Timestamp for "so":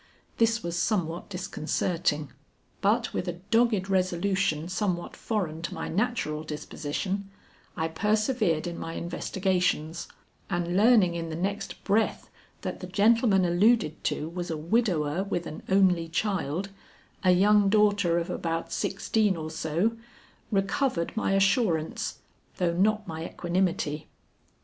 19.51-19.95